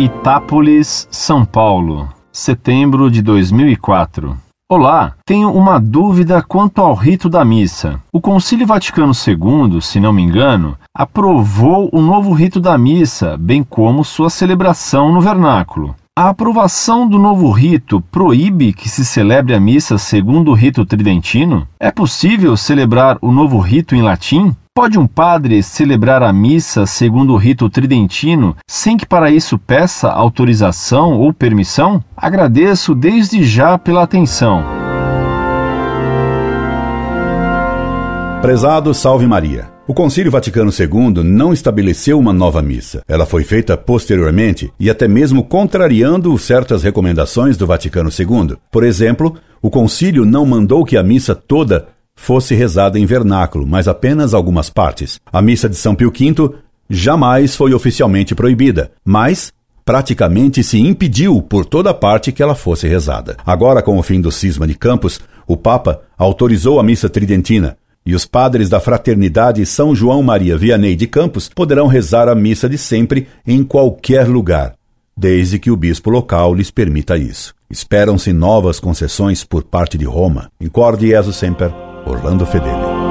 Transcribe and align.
Itápolis, 0.00 1.06
São 1.10 1.44
Paulo, 1.44 2.08
setembro 2.32 3.10
de 3.10 3.20
2004. 3.20 4.34
Olá, 4.66 5.12
tenho 5.26 5.52
uma 5.52 5.78
dúvida 5.78 6.42
quanto 6.42 6.80
ao 6.80 6.94
rito 6.94 7.28
da 7.28 7.44
missa. 7.44 8.00
O 8.10 8.18
Concílio 8.18 8.66
Vaticano 8.66 9.12
II, 9.12 9.78
se 9.82 10.00
não 10.00 10.10
me 10.10 10.22
engano, 10.22 10.74
aprovou 10.94 11.90
o 11.92 12.00
novo 12.00 12.32
rito 12.32 12.58
da 12.58 12.78
missa, 12.78 13.36
bem 13.36 13.62
como 13.62 14.02
sua 14.02 14.30
celebração 14.30 15.12
no 15.12 15.20
vernáculo. 15.20 15.94
A 16.20 16.28
aprovação 16.28 17.08
do 17.08 17.18
novo 17.18 17.50
rito 17.50 17.98
proíbe 17.98 18.74
que 18.74 18.90
se 18.90 19.06
celebre 19.06 19.54
a 19.54 19.58
missa 19.58 19.96
segundo 19.96 20.50
o 20.50 20.54
rito 20.54 20.84
tridentino? 20.84 21.66
É 21.80 21.90
possível 21.90 22.58
celebrar 22.58 23.16
o 23.22 23.32
novo 23.32 23.58
rito 23.58 23.94
em 23.94 24.02
latim? 24.02 24.54
Pode 24.74 24.98
um 24.98 25.06
padre 25.06 25.62
celebrar 25.62 26.22
a 26.22 26.30
missa 26.30 26.84
segundo 26.84 27.32
o 27.32 27.38
rito 27.38 27.70
tridentino 27.70 28.54
sem 28.68 28.98
que 28.98 29.06
para 29.06 29.30
isso 29.30 29.56
peça 29.58 30.10
autorização 30.10 31.18
ou 31.18 31.32
permissão? 31.32 32.04
Agradeço 32.14 32.94
desde 32.94 33.42
já 33.42 33.78
pela 33.78 34.02
atenção. 34.02 34.62
Prezado 38.42 38.92
Salve 38.92 39.26
Maria. 39.26 39.79
O 39.90 39.92
Concílio 39.92 40.30
Vaticano 40.30 40.70
II 40.70 41.24
não 41.24 41.52
estabeleceu 41.52 42.16
uma 42.16 42.32
nova 42.32 42.62
missa. 42.62 43.02
Ela 43.08 43.26
foi 43.26 43.42
feita 43.42 43.76
posteriormente 43.76 44.72
e 44.78 44.88
até 44.88 45.08
mesmo 45.08 45.42
contrariando 45.42 46.38
certas 46.38 46.84
recomendações 46.84 47.56
do 47.56 47.66
Vaticano 47.66 48.08
II. 48.08 48.56
Por 48.70 48.84
exemplo, 48.84 49.34
o 49.60 49.68
concílio 49.68 50.24
não 50.24 50.46
mandou 50.46 50.84
que 50.84 50.96
a 50.96 51.02
missa 51.02 51.34
toda 51.34 51.88
fosse 52.14 52.54
rezada 52.54 53.00
em 53.00 53.04
vernáculo, 53.04 53.66
mas 53.66 53.88
apenas 53.88 54.32
algumas 54.32 54.70
partes. 54.70 55.18
A 55.32 55.42
missa 55.42 55.68
de 55.68 55.74
São 55.74 55.96
Pio 55.96 56.12
V 56.16 56.54
jamais 56.88 57.56
foi 57.56 57.74
oficialmente 57.74 58.32
proibida, 58.32 58.92
mas 59.04 59.52
praticamente 59.84 60.62
se 60.62 60.78
impediu 60.78 61.42
por 61.42 61.66
toda 61.66 61.92
parte 61.92 62.30
que 62.30 62.40
ela 62.40 62.54
fosse 62.54 62.86
rezada. 62.86 63.36
Agora, 63.44 63.82
com 63.82 63.98
o 63.98 64.02
fim 64.04 64.20
do 64.20 64.30
cisma 64.30 64.68
de 64.68 64.76
Campos, 64.76 65.18
o 65.48 65.56
Papa 65.56 66.02
autorizou 66.16 66.78
a 66.78 66.82
missa 66.84 67.08
tridentina, 67.08 67.76
e 68.04 68.14
os 68.14 68.24
padres 68.24 68.68
da 68.68 68.80
Fraternidade 68.80 69.64
São 69.66 69.94
João 69.94 70.22
Maria 70.22 70.56
Vianney 70.56 70.96
de 70.96 71.06
Campos 71.06 71.48
poderão 71.48 71.86
rezar 71.86 72.28
a 72.28 72.34
missa 72.34 72.68
de 72.68 72.78
sempre 72.78 73.28
em 73.46 73.62
qualquer 73.62 74.26
lugar, 74.26 74.74
desde 75.16 75.58
que 75.58 75.70
o 75.70 75.76
bispo 75.76 76.10
local 76.10 76.54
lhes 76.54 76.70
permita 76.70 77.16
isso. 77.16 77.54
Esperam-se 77.70 78.32
novas 78.32 78.80
concessões 78.80 79.44
por 79.44 79.62
parte 79.62 79.96
de 79.96 80.04
Roma. 80.04 80.50
Incorde 80.60 81.08
Jesus 81.08 81.36
Semper, 81.36 81.72
Orlando 82.06 82.44
Fedeli. 82.46 83.09